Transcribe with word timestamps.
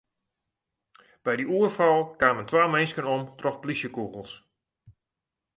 By 1.23 1.33
dy 1.37 1.45
oerfal 1.57 1.99
kamen 2.21 2.47
twa 2.49 2.65
minsken 2.73 3.09
om 3.15 3.21
troch 3.39 3.59
plysjekûgels. 3.61 4.31